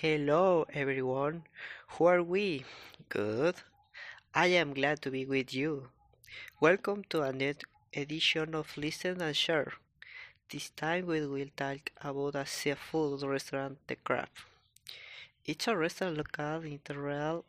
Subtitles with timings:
[0.00, 1.42] Hello everyone,
[1.88, 2.64] who are we?
[3.08, 3.56] Good.
[4.32, 5.88] I am glad to be with you.
[6.60, 7.54] Welcome to a new
[7.92, 9.72] edition of Listen and Share.
[10.48, 14.28] This time we will talk about a seafood restaurant, The Crab.
[15.44, 17.44] It's a restaurant located in the Real,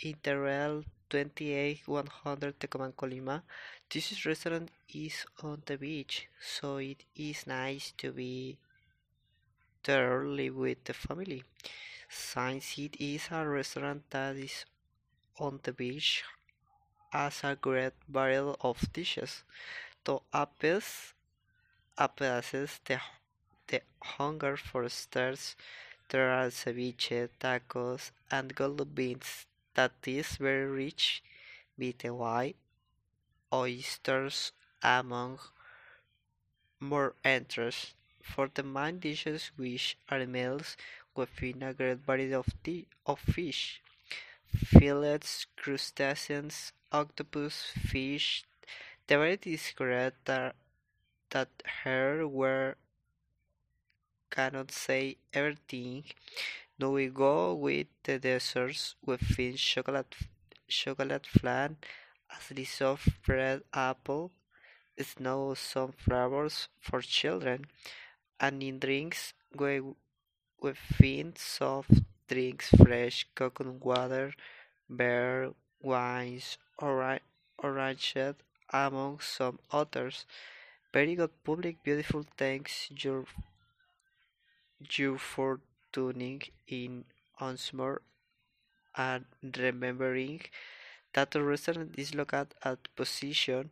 [0.00, 3.42] in the Real 28100 Tecomán, Colima.
[3.88, 8.58] This restaurant is on the beach, so it is nice to be
[9.84, 11.44] there live with the family.
[12.08, 14.64] Since it is a restaurant that is
[15.38, 16.24] on the beach,
[17.10, 19.42] has a great variety of dishes.
[20.04, 21.14] To appease,
[21.98, 23.00] appeases the,
[23.68, 25.56] the hunger for stars,
[26.08, 31.22] there are ceviche, tacos, and golden beans that is very rich
[31.78, 32.56] with white
[33.52, 34.52] oysters
[34.82, 35.38] among
[36.80, 37.94] more interests.
[38.22, 40.76] For the main dishes which are meals
[41.14, 43.82] within a great variety of, di- of fish,
[44.46, 48.44] fillets, crustaceans, octopus, fish.
[49.06, 50.54] The variety is great that,
[51.30, 51.48] that
[51.84, 52.74] here we
[54.30, 56.04] cannot say everything.
[56.78, 60.14] Now we go with the desserts within chocolate
[60.68, 61.76] chocolate flan,
[62.30, 64.30] a slice of bread apple,
[64.98, 67.66] snow some flowers for children,
[68.40, 74.32] and in drinks we find soft drinks fresh coconut water,
[74.94, 77.20] beer, wines, ora-
[77.58, 78.16] orange,
[78.72, 80.26] among some others.
[80.92, 82.24] Very good public, beautiful.
[82.36, 83.26] Thanks you,
[84.96, 85.60] you for
[85.92, 87.04] tuning in
[87.40, 88.02] once more
[88.96, 89.24] and
[89.58, 90.42] remembering
[91.14, 93.70] that the restaurant is located at position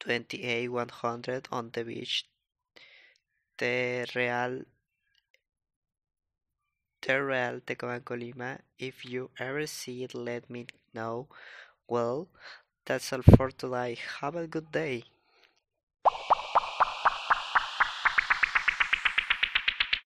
[0.00, 2.26] 28100 on the beach.
[3.60, 4.64] The Real
[7.02, 8.58] the Real Tecomán Colima.
[8.78, 11.28] If you ever see it, let me know.
[11.88, 12.28] Well,
[12.86, 13.98] that's all for today.
[14.20, 15.04] Have a good day.